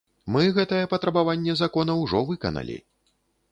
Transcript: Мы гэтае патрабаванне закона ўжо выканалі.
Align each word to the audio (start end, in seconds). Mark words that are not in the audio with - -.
Мы 0.35 0.45
гэтае 0.55 0.79
патрабаванне 0.93 1.55
закона 1.61 1.99
ўжо 2.01 2.25
выканалі. 2.33 2.81